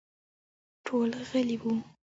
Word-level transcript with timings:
ټول 0.85 1.09
غلي 1.29 1.57
وو. 1.61 1.73